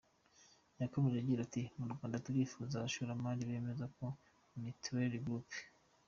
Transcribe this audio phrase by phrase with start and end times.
[0.81, 4.09] Yakomeje agira ati “Mu Rwanda turifuza abashoramari bameze nka
[4.61, 5.49] Mitrelli Group.